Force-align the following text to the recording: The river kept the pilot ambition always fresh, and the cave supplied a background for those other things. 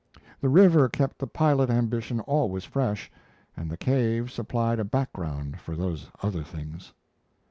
The 0.39 0.49
river 0.49 0.89
kept 0.89 1.19
the 1.19 1.27
pilot 1.27 1.69
ambition 1.69 2.21
always 2.21 2.63
fresh, 2.63 3.11
and 3.55 3.69
the 3.69 3.77
cave 3.77 4.31
supplied 4.31 4.79
a 4.79 4.83
background 4.83 5.59
for 5.59 5.75
those 5.75 6.09
other 6.23 6.41
things. 6.41 6.91